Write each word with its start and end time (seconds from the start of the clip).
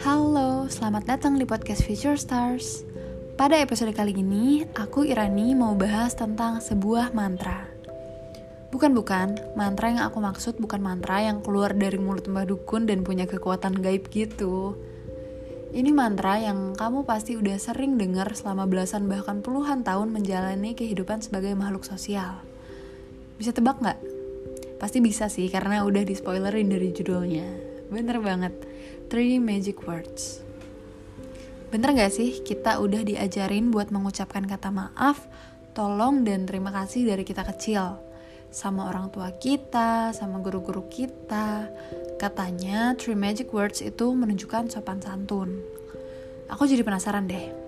Halo, 0.00 0.64
selamat 0.72 1.04
datang 1.04 1.36
di 1.36 1.44
podcast 1.44 1.84
Future 1.84 2.16
Stars. 2.16 2.80
Pada 3.36 3.60
episode 3.60 3.92
kali 3.92 4.16
ini, 4.16 4.64
aku 4.72 5.04
Irani 5.04 5.52
mau 5.52 5.76
bahas 5.76 6.16
tentang 6.16 6.64
sebuah 6.64 7.12
mantra. 7.12 7.68
Bukan-bukan, 8.72 9.36
mantra 9.52 9.92
yang 9.92 10.08
aku 10.08 10.24
maksud 10.24 10.56
bukan 10.64 10.80
mantra 10.80 11.20
yang 11.20 11.44
keluar 11.44 11.76
dari 11.76 12.00
mulut 12.00 12.24
Mbah 12.24 12.48
Dukun 12.48 12.88
dan 12.88 13.04
punya 13.04 13.28
kekuatan 13.28 13.84
gaib 13.84 14.08
gitu. 14.08 14.80
Ini 15.76 15.92
mantra 15.92 16.40
yang 16.40 16.72
kamu 16.72 17.04
pasti 17.04 17.36
udah 17.36 17.60
sering 17.60 18.00
dengar 18.00 18.32
selama 18.32 18.64
belasan 18.64 19.12
bahkan 19.12 19.44
puluhan 19.44 19.84
tahun 19.84 20.08
menjalani 20.08 20.72
kehidupan 20.72 21.20
sebagai 21.20 21.52
makhluk 21.52 21.84
sosial. 21.84 22.55
Bisa 23.36 23.52
tebak 23.52 23.80
nggak? 23.80 24.00
Pasti 24.80 25.00
bisa 25.00 25.28
sih, 25.28 25.48
karena 25.48 25.84
udah 25.84 26.02
di 26.04 26.12
spoilerin 26.16 26.68
dari 26.72 26.92
judulnya. 26.92 27.48
Bener 27.92 28.18
banget 28.18 28.52
Three 29.12 29.38
Magic 29.38 29.84
Words. 29.86 30.42
Bener 31.70 31.92
gak 31.92 32.14
sih 32.14 32.40
kita 32.46 32.78
udah 32.78 33.02
diajarin 33.02 33.74
buat 33.74 33.90
mengucapkan 33.90 34.46
kata 34.46 34.70
maaf, 34.70 35.26
tolong, 35.74 36.22
dan 36.22 36.46
terima 36.46 36.70
kasih 36.72 37.06
dari 37.10 37.26
kita 37.26 37.42
kecil. 37.42 37.98
Sama 38.48 38.88
orang 38.88 39.10
tua 39.12 39.34
kita, 39.36 40.14
sama 40.14 40.40
guru-guru 40.40 40.86
kita. 40.88 41.68
Katanya 42.16 42.96
Three 42.96 43.18
Magic 43.18 43.52
Words 43.52 43.84
itu 43.84 44.14
menunjukkan 44.14 44.72
sopan 44.72 45.02
santun. 45.02 45.60
Aku 46.48 46.64
jadi 46.64 46.86
penasaran 46.86 47.26
deh. 47.26 47.65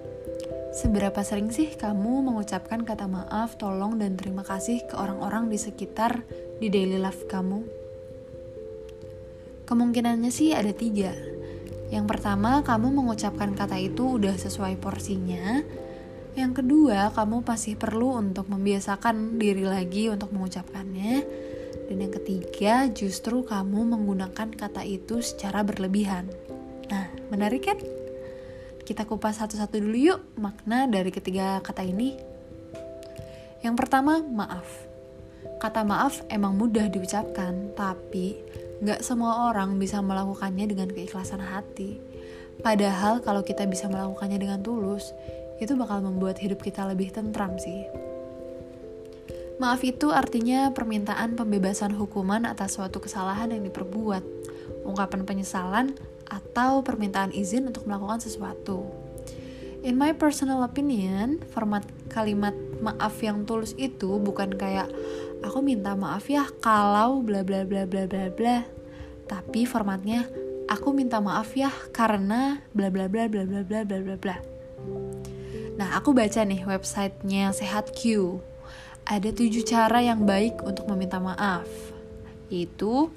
Seberapa 0.78 1.26
sering 1.26 1.50
sih 1.50 1.74
kamu 1.74 2.22
mengucapkan 2.22 2.86
kata 2.86 3.10
maaf, 3.10 3.58
tolong, 3.58 3.98
dan 3.98 4.14
terima 4.14 4.46
kasih 4.46 4.86
ke 4.86 4.94
orang-orang 4.94 5.50
di 5.50 5.58
sekitar 5.58 6.22
di 6.62 6.70
daily 6.70 7.02
life 7.02 7.26
kamu? 7.26 7.66
Kemungkinannya 9.66 10.30
sih 10.30 10.54
ada 10.54 10.70
tiga. 10.70 11.10
Yang 11.90 12.06
pertama, 12.06 12.62
kamu 12.62 12.94
mengucapkan 12.94 13.58
kata 13.58 13.74
itu 13.74 14.22
udah 14.22 14.38
sesuai 14.38 14.78
porsinya. 14.78 15.66
Yang 16.38 16.62
kedua, 16.62 17.10
kamu 17.10 17.42
pasti 17.42 17.74
perlu 17.74 18.14
untuk 18.14 18.46
membiasakan 18.46 19.34
diri 19.34 19.66
lagi 19.66 20.06
untuk 20.06 20.30
mengucapkannya. 20.30 21.14
Dan 21.90 21.96
yang 22.06 22.14
ketiga, 22.22 22.86
justru 22.86 23.42
kamu 23.42 23.98
menggunakan 23.98 24.54
kata 24.54 24.86
itu 24.86 25.26
secara 25.26 25.66
berlebihan. 25.66 26.30
Nah, 26.86 27.10
menarik 27.34 27.66
kan? 27.66 27.97
Kita 28.88 29.04
kupas 29.04 29.36
satu-satu 29.36 29.76
dulu 29.84 29.98
yuk 30.00 30.20
makna 30.40 30.88
dari 30.88 31.12
ketiga 31.12 31.60
kata 31.60 31.84
ini. 31.84 32.16
Yang 33.60 33.74
pertama, 33.84 34.24
maaf. 34.24 34.64
Kata 35.60 35.84
maaf 35.84 36.24
emang 36.32 36.56
mudah 36.56 36.88
diucapkan, 36.88 37.76
tapi 37.76 38.40
Gak 38.78 39.02
semua 39.02 39.50
orang 39.50 39.74
bisa 39.74 39.98
melakukannya 39.98 40.70
dengan 40.70 40.86
keikhlasan 40.94 41.42
hati. 41.42 41.98
Padahal 42.62 43.18
kalau 43.18 43.42
kita 43.42 43.66
bisa 43.66 43.90
melakukannya 43.90 44.38
dengan 44.38 44.62
tulus, 44.62 45.10
itu 45.58 45.74
bakal 45.74 45.98
membuat 45.98 46.38
hidup 46.38 46.62
kita 46.62 46.86
lebih 46.86 47.10
tentram 47.10 47.58
sih. 47.58 47.90
Maaf 49.58 49.82
itu 49.82 50.14
artinya 50.14 50.70
permintaan 50.70 51.34
pembebasan 51.34 51.90
hukuman 51.98 52.46
atas 52.46 52.78
suatu 52.78 53.02
kesalahan 53.02 53.50
yang 53.50 53.66
diperbuat, 53.66 54.22
ungkapan 54.86 55.26
penyesalan, 55.26 55.98
atau 56.28 56.84
permintaan 56.84 57.32
izin 57.32 57.68
untuk 57.72 57.88
melakukan 57.88 58.20
sesuatu. 58.20 58.84
In 59.82 59.96
my 59.96 60.12
personal 60.12 60.60
opinion, 60.66 61.40
format 61.54 61.86
kalimat 62.10 62.52
maaf 62.82 63.18
yang 63.22 63.46
tulus 63.46 63.72
itu 63.78 64.18
bukan 64.18 64.54
kayak 64.58 64.90
aku 65.40 65.62
minta 65.62 65.94
maaf 65.94 66.26
ya 66.26 66.50
kalau 66.58 67.22
bla 67.22 67.46
bla 67.46 67.62
bla 67.62 67.86
bla 67.88 68.04
bla 68.04 68.28
bla. 68.28 68.66
Tapi 69.28 69.64
formatnya 69.64 70.26
aku 70.68 70.92
minta 70.92 71.22
maaf 71.22 71.54
ya 71.54 71.70
karena 71.94 72.60
bla 72.74 72.90
bla 72.90 73.06
bla 73.06 73.30
bla 73.30 73.46
bla 73.46 73.62
bla 73.62 73.80
bla 73.86 73.98
bla 74.02 74.16
bla. 74.18 74.36
Nah, 75.78 75.94
aku 75.94 76.10
baca 76.10 76.42
nih 76.42 76.66
websitenya 76.66 77.54
Sehat 77.54 77.94
Q. 77.94 78.34
Ada 79.06 79.30
tujuh 79.30 79.62
cara 79.62 80.02
yang 80.02 80.26
baik 80.26 80.58
untuk 80.66 80.90
meminta 80.90 81.22
maaf. 81.22 81.70
Yaitu, 82.50 83.14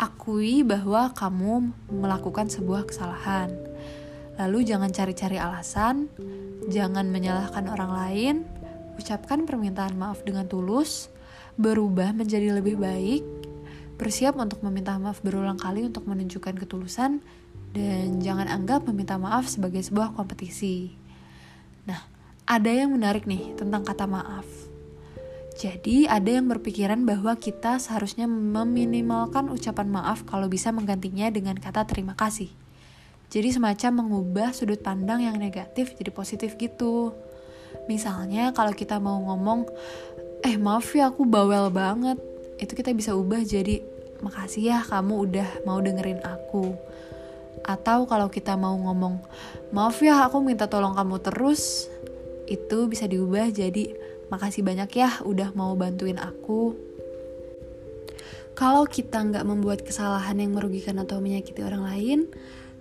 akui 0.00 0.64
bahwa 0.64 1.12
kamu 1.12 1.76
melakukan 1.92 2.48
sebuah 2.48 2.88
kesalahan. 2.88 3.52
Lalu 4.40 4.64
jangan 4.64 4.88
cari-cari 4.88 5.36
alasan, 5.36 6.08
jangan 6.72 7.12
menyalahkan 7.12 7.68
orang 7.68 7.92
lain, 7.92 8.36
ucapkan 8.96 9.44
permintaan 9.44 10.00
maaf 10.00 10.24
dengan 10.24 10.48
tulus, 10.48 11.12
berubah 11.60 12.16
menjadi 12.16 12.56
lebih 12.56 12.80
baik, 12.80 13.20
bersiap 14.00 14.40
untuk 14.40 14.64
meminta 14.64 14.96
maaf 14.96 15.20
berulang 15.20 15.60
kali 15.60 15.84
untuk 15.84 16.08
menunjukkan 16.08 16.56
ketulusan, 16.56 17.20
dan 17.76 18.24
jangan 18.24 18.48
anggap 18.48 18.88
meminta 18.88 19.20
maaf 19.20 19.52
sebagai 19.52 19.84
sebuah 19.84 20.16
kompetisi. 20.16 20.96
Nah, 21.84 22.00
ada 22.48 22.72
yang 22.72 22.96
menarik 22.96 23.28
nih 23.28 23.52
tentang 23.60 23.84
kata 23.84 24.08
maaf. 24.08 24.69
Jadi, 25.60 26.08
ada 26.08 26.24
yang 26.24 26.48
berpikiran 26.48 27.04
bahwa 27.04 27.36
kita 27.36 27.76
seharusnya 27.76 28.24
meminimalkan 28.24 29.52
ucapan 29.52 29.92
maaf 29.92 30.24
kalau 30.24 30.48
bisa 30.48 30.72
menggantinya 30.72 31.28
dengan 31.28 31.60
kata 31.60 31.84
terima 31.84 32.16
kasih. 32.16 32.48
Jadi 33.28 33.52
semacam 33.52 34.00
mengubah 34.00 34.56
sudut 34.56 34.80
pandang 34.80 35.20
yang 35.20 35.36
negatif 35.36 35.92
jadi 36.00 36.08
positif 36.08 36.56
gitu. 36.56 37.12
Misalnya 37.92 38.56
kalau 38.56 38.72
kita 38.72 38.96
mau 38.96 39.20
ngomong, 39.20 39.68
eh 40.40 40.56
maaf 40.56 40.96
ya 40.96 41.12
aku 41.12 41.28
bawel 41.28 41.68
banget 41.68 42.16
itu 42.60 42.72
kita 42.72 42.96
bisa 42.96 43.12
ubah 43.12 43.44
jadi 43.44 43.84
makasih 44.24 44.62
ya 44.72 44.78
kamu 44.84 45.28
udah 45.28 45.48
mau 45.64 45.80
dengerin 45.80 46.20
aku 46.24 46.76
atau 47.64 48.08
kalau 48.08 48.32
kita 48.32 48.56
mau 48.56 48.76
ngomong 48.76 49.20
maaf 49.72 50.00
ya 50.00 50.28
aku 50.28 50.40
minta 50.40 50.68
tolong 50.68 50.96
kamu 50.96 51.20
terus 51.20 51.92
itu 52.48 52.88
bisa 52.88 53.04
diubah 53.04 53.52
jadi 53.52 53.96
makasih 54.30 54.62
banyak 54.64 54.90
ya 54.94 55.10
udah 55.26 55.52
mau 55.52 55.74
bantuin 55.76 56.16
aku 56.16 56.78
kalau 58.54 58.86
kita 58.86 59.20
nggak 59.20 59.44
membuat 59.46 59.82
kesalahan 59.82 60.38
yang 60.38 60.54
merugikan 60.54 60.98
atau 61.02 61.18
menyakiti 61.18 61.60
orang 61.66 61.84
lain 61.84 62.20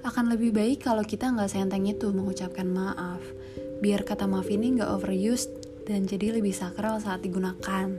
akan 0.06 0.32
lebih 0.32 0.56
baik 0.56 0.86
kalau 0.86 1.04
kita 1.04 1.28
nggak 1.28 1.52
senteng 1.52 1.90
itu 1.90 2.14
mengucapkan 2.14 2.70
maaf 2.70 3.22
biar 3.82 4.04
kata 4.04 4.28
maaf 4.28 4.48
ini 4.52 4.80
nggak 4.80 4.92
overused 4.92 5.60
dan 5.90 6.06
jadi 6.06 6.38
lebih 6.38 6.54
sakral 6.54 7.02
saat 7.02 7.26
digunakan. 7.26 7.90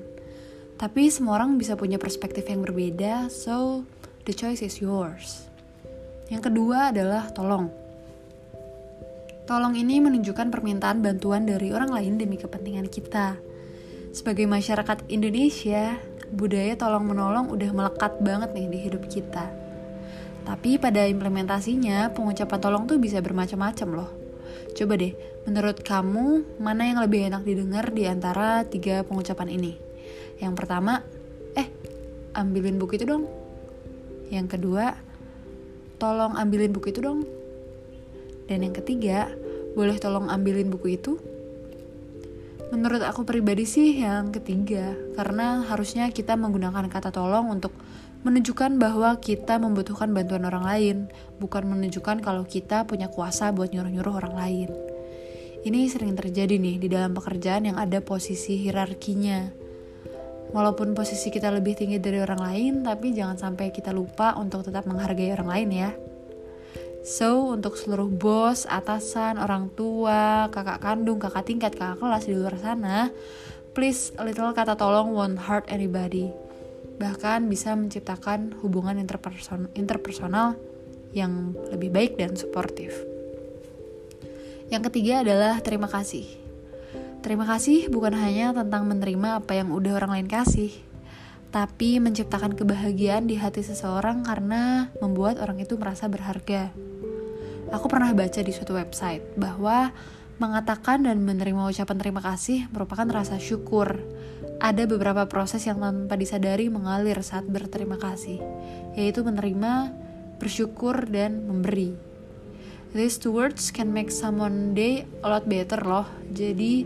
Tapi 0.79 1.11
semua 1.11 1.43
orang 1.43 1.59
bisa 1.59 1.75
punya 1.75 1.99
perspektif 1.99 2.47
yang 2.47 2.63
berbeda, 2.63 3.27
so 3.29 3.83
the 4.25 4.33
choice 4.33 4.63
is 4.63 4.79
yours. 4.79 5.51
Yang 6.31 6.49
kedua 6.49 6.95
adalah 6.95 7.29
tolong. 7.35 7.80
Tolong 9.51 9.75
ini 9.75 9.99
menunjukkan 9.99 10.47
permintaan 10.55 11.03
bantuan 11.03 11.43
dari 11.43 11.75
orang 11.75 11.91
lain 11.91 12.23
demi 12.23 12.39
kepentingan 12.39 12.87
kita. 12.87 13.35
Sebagai 14.15 14.47
masyarakat 14.47 15.11
Indonesia, 15.11 15.99
budaya 16.31 16.79
tolong-menolong 16.79 17.51
udah 17.51 17.71
melekat 17.75 18.23
banget 18.23 18.55
nih 18.55 18.71
di 18.71 18.79
hidup 18.79 19.11
kita. 19.11 19.51
Tapi 20.47 20.79
pada 20.79 21.03
implementasinya, 21.03 22.15
pengucapan 22.15 22.59
tolong 22.63 22.87
tuh 22.87 23.03
bisa 23.03 23.19
bermacam-macam 23.19 23.89
loh. 23.91 24.11
Coba 24.71 24.95
deh, 24.95 25.19
menurut 25.43 25.83
kamu 25.83 26.47
mana 26.63 26.87
yang 26.87 27.03
lebih 27.03 27.27
enak 27.27 27.43
didengar 27.43 27.91
di 27.91 28.07
antara 28.07 28.63
tiga 28.71 29.03
pengucapan 29.03 29.51
ini? 29.51 29.75
Yang 30.39 30.63
pertama, 30.63 31.03
eh, 31.59 31.67
ambilin 32.39 32.79
buku 32.79 33.03
itu 33.03 33.07
dong. 33.19 33.27
Yang 34.31 34.47
kedua, 34.55 34.95
tolong 35.99 36.39
ambilin 36.39 36.71
buku 36.71 36.95
itu 36.95 37.03
dong. 37.03 37.40
Dan 38.51 38.67
yang 38.67 38.75
ketiga, 38.75 39.31
boleh 39.79 39.95
tolong 40.03 40.27
ambilin 40.27 40.75
buku 40.75 40.99
itu? 40.99 41.23
Menurut 42.75 43.03
aku 43.07 43.23
pribadi 43.23 43.63
sih 43.63 44.03
yang 44.03 44.35
ketiga, 44.35 44.91
karena 45.15 45.63
harusnya 45.71 46.11
kita 46.11 46.35
menggunakan 46.35 46.91
kata 46.91 47.15
tolong 47.15 47.47
untuk 47.47 47.71
menunjukkan 48.27 48.75
bahwa 48.79 49.15
kita 49.23 49.63
membutuhkan 49.63 50.11
bantuan 50.11 50.43
orang 50.51 50.67
lain, 50.67 50.97
bukan 51.39 51.67
menunjukkan 51.67 52.19
kalau 52.27 52.43
kita 52.43 52.87
punya 52.91 53.07
kuasa 53.07 53.55
buat 53.55 53.71
nyuruh-nyuruh 53.71 54.15
orang 54.19 54.35
lain. 54.35 54.71
Ini 55.63 55.87
sering 55.87 56.19
terjadi 56.19 56.59
nih 56.59 56.83
di 56.83 56.89
dalam 56.91 57.15
pekerjaan 57.15 57.71
yang 57.71 57.79
ada 57.79 58.03
posisi 58.03 58.59
hierarkinya. 58.59 59.51
Walaupun 60.51 60.99
posisi 60.99 61.31
kita 61.31 61.47
lebih 61.55 61.79
tinggi 61.79 62.03
dari 62.03 62.19
orang 62.19 62.43
lain, 62.43 62.75
tapi 62.83 63.15
jangan 63.15 63.39
sampai 63.39 63.71
kita 63.71 63.95
lupa 63.95 64.35
untuk 64.35 64.67
tetap 64.67 64.91
menghargai 64.91 65.31
orang 65.31 65.47
lain 65.47 65.71
ya. 65.71 65.91
So, 67.01 67.57
untuk 67.57 67.81
seluruh 67.81 68.13
bos, 68.13 68.69
atasan, 68.69 69.41
orang 69.41 69.73
tua, 69.73 70.53
kakak 70.53 70.85
kandung, 70.85 71.17
kakak 71.17 71.49
tingkat, 71.49 71.73
kakak 71.73 71.97
kelas 71.97 72.29
di 72.29 72.37
luar 72.37 72.61
sana, 72.61 73.09
please 73.73 74.13
little 74.21 74.53
kata 74.53 74.77
tolong 74.77 75.17
won't 75.17 75.41
hurt 75.41 75.65
anybody 75.73 76.29
bahkan 77.01 77.49
bisa 77.49 77.73
menciptakan 77.73 78.53
hubungan 78.61 79.01
interperson 79.01 79.73
interpersonal 79.73 80.61
yang 81.17 81.57
lebih 81.73 81.89
baik 81.89 82.21
dan 82.21 82.37
suportif. 82.37 82.93
Yang 84.69 84.93
ketiga 84.93 85.25
adalah 85.25 85.59
terima 85.65 85.89
kasih. 85.89 86.29
Terima 87.25 87.49
kasih 87.49 87.89
bukan 87.89 88.13
hanya 88.15 88.53
tentang 88.53 88.85
menerima 88.85 89.41
apa 89.41 89.57
yang 89.57 89.73
udah 89.73 89.97
orang 89.97 90.21
lain 90.21 90.29
kasih, 90.29 90.71
tapi 91.49 91.99
menciptakan 91.99 92.53
kebahagiaan 92.53 93.27
di 93.27 93.41
hati 93.41 93.65
seseorang 93.65 94.23
karena 94.23 94.93
membuat 95.01 95.41
orang 95.41 95.59
itu 95.59 95.81
merasa 95.81 96.07
berharga. 96.07 96.71
Aku 97.71 97.87
pernah 97.87 98.11
baca 98.11 98.41
di 98.43 98.51
suatu 98.51 98.75
website 98.75 99.23
bahwa 99.39 99.95
mengatakan 100.43 101.07
dan 101.07 101.23
menerima 101.23 101.71
ucapan 101.71 101.97
terima 102.03 102.19
kasih 102.19 102.67
merupakan 102.75 103.07
rasa 103.07 103.39
syukur. 103.39 104.03
Ada 104.59 104.91
beberapa 104.91 105.25
proses 105.31 105.65
yang 105.71 105.79
tanpa 105.79 106.19
disadari 106.19 106.67
mengalir 106.67 107.23
saat 107.23 107.47
berterima 107.47 107.97
kasih, 107.97 108.43
yaitu 108.99 109.23
menerima, 109.23 109.95
bersyukur, 110.43 111.09
dan 111.09 111.47
memberi. 111.47 111.97
These 112.91 113.23
two 113.23 113.33
words 113.33 113.71
can 113.71 113.95
make 113.95 114.11
someone 114.11 114.75
day 114.75 115.07
a 115.23 115.31
lot 115.31 115.47
better 115.47 115.79
loh. 115.79 116.11
Jadi 116.35 116.85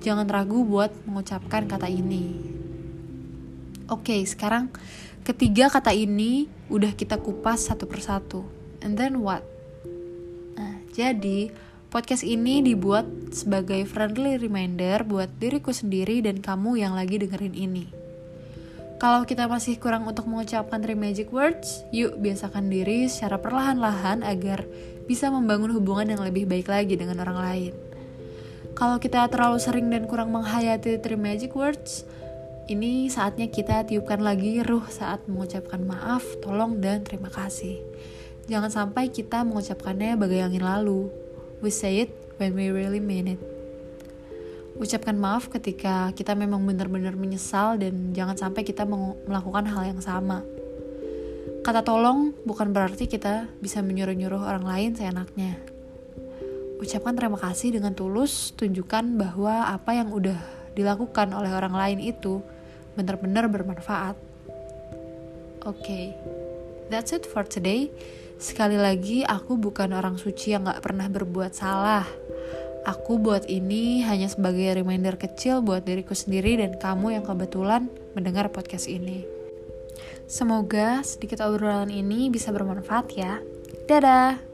jangan 0.00 0.24
ragu 0.26 0.64
buat 0.64 0.90
mengucapkan 1.04 1.68
kata 1.68 1.92
ini. 1.92 2.40
Oke, 3.92 4.16
okay, 4.16 4.20
sekarang 4.24 4.72
ketiga 5.22 5.68
kata 5.68 5.92
ini 5.92 6.48
udah 6.72 6.96
kita 6.96 7.20
kupas 7.20 7.68
satu 7.68 7.84
persatu. 7.84 8.48
And 8.80 8.96
then 8.96 9.20
what? 9.20 9.44
Jadi 10.92 11.48
podcast 11.88 12.20
ini 12.20 12.60
dibuat 12.60 13.32
sebagai 13.32 13.80
friendly 13.88 14.36
reminder 14.36 15.00
buat 15.08 15.32
diriku 15.40 15.72
sendiri 15.72 16.20
dan 16.20 16.44
kamu 16.44 16.84
yang 16.84 16.92
lagi 16.92 17.16
dengerin 17.16 17.56
ini. 17.56 17.88
Kalau 19.00 19.24
kita 19.24 19.48
masih 19.48 19.80
kurang 19.80 20.04
untuk 20.04 20.28
mengucapkan 20.28 20.78
three 20.84 20.94
magic 20.94 21.32
words, 21.32 21.82
yuk 21.96 22.20
biasakan 22.20 22.68
diri 22.68 23.08
secara 23.08 23.40
perlahan-lahan 23.40 24.20
agar 24.20 24.68
bisa 25.08 25.32
membangun 25.32 25.72
hubungan 25.72 26.12
yang 26.12 26.22
lebih 26.22 26.44
baik 26.44 26.68
lagi 26.68 26.94
dengan 26.94 27.24
orang 27.24 27.40
lain. 27.40 27.72
Kalau 28.76 29.00
kita 29.00 29.26
terlalu 29.32 29.58
sering 29.58 29.88
dan 29.88 30.04
kurang 30.04 30.28
menghayati 30.28 31.00
three 31.00 31.18
magic 31.18 31.56
words, 31.56 32.04
ini 32.68 33.08
saatnya 33.08 33.48
kita 33.50 33.88
tiupkan 33.88 34.22
lagi 34.22 34.60
ruh 34.60 34.84
saat 34.86 35.24
mengucapkan 35.24 35.82
maaf, 35.82 36.22
tolong, 36.44 36.78
dan 36.78 37.02
terima 37.02 37.32
kasih. 37.32 37.80
Jangan 38.50 38.70
sampai 38.70 39.10
kita 39.14 39.46
mengucapkannya 39.46 40.18
bagai 40.18 40.42
angin 40.42 40.66
lalu. 40.66 41.06
We 41.62 41.70
say 41.70 42.06
it 42.06 42.10
when 42.42 42.58
we 42.58 42.74
really 42.74 42.98
mean 42.98 43.38
it. 43.38 43.40
Ucapkan 44.74 45.14
maaf 45.14 45.46
ketika 45.46 46.10
kita 46.16 46.34
memang 46.34 46.64
benar-benar 46.64 47.14
menyesal 47.14 47.78
dan 47.78 48.10
jangan 48.16 48.34
sampai 48.34 48.66
kita 48.66 48.82
melakukan 49.28 49.68
hal 49.70 49.94
yang 49.94 50.00
sama. 50.02 50.42
Kata 51.62 51.86
tolong 51.86 52.34
bukan 52.42 52.74
berarti 52.74 53.06
kita 53.06 53.46
bisa 53.62 53.78
menyuruh-nyuruh 53.78 54.42
orang 54.42 54.66
lain 54.66 54.90
seenaknya. 54.98 55.54
Ucapkan 56.82 57.14
terima 57.14 57.38
kasih 57.38 57.78
dengan 57.78 57.94
tulus, 57.94 58.50
tunjukkan 58.58 59.14
bahwa 59.14 59.70
apa 59.70 59.94
yang 59.94 60.10
udah 60.10 60.34
dilakukan 60.74 61.30
oleh 61.30 61.54
orang 61.54 61.78
lain 61.78 61.98
itu 62.02 62.42
benar-benar 62.98 63.46
bermanfaat. 63.46 64.18
Oke, 65.62 65.78
okay, 65.78 66.04
that's 66.90 67.14
it 67.14 67.22
for 67.22 67.46
today. 67.46 67.86
Sekali 68.42 68.74
lagi, 68.74 69.22
aku 69.22 69.54
bukan 69.54 69.94
orang 69.94 70.18
suci 70.18 70.50
yang 70.50 70.66
gak 70.66 70.82
pernah 70.82 71.06
berbuat 71.06 71.54
salah. 71.54 72.02
Aku 72.82 73.22
buat 73.22 73.46
ini 73.46 74.02
hanya 74.02 74.26
sebagai 74.26 74.82
reminder 74.82 75.14
kecil 75.14 75.62
buat 75.62 75.86
diriku 75.86 76.18
sendiri 76.18 76.58
dan 76.58 76.74
kamu 76.74 77.22
yang 77.22 77.24
kebetulan 77.24 77.86
mendengar 78.18 78.50
podcast 78.50 78.90
ini. 78.90 79.22
Semoga 80.26 81.06
sedikit 81.06 81.38
obrolan 81.46 81.94
ini 81.94 82.34
bisa 82.34 82.50
bermanfaat 82.50 83.06
ya. 83.14 83.38
Dadah! 83.86 84.51